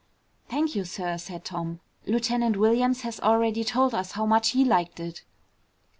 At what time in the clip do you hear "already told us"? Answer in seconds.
3.19-4.13